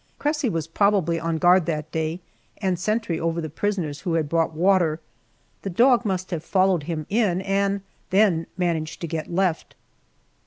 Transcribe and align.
Cressy 0.17 0.49
was 0.49 0.65
probably 0.65 1.19
on 1.19 1.37
guard 1.37 1.67
that 1.67 1.91
day, 1.91 2.21
and 2.57 2.79
sentry 2.79 3.19
over 3.19 3.39
the 3.39 3.51
prisoners 3.51 3.99
who 3.99 4.15
had 4.15 4.27
brought 4.27 4.55
water. 4.55 4.99
The 5.61 5.69
dog 5.69 6.05
must 6.05 6.31
have 6.31 6.43
followed 6.43 6.81
him 6.89 7.05
in 7.07 7.39
and 7.41 7.81
then 8.09 8.47
managed 8.57 8.99
to 9.01 9.07
get 9.07 9.31
left. 9.31 9.75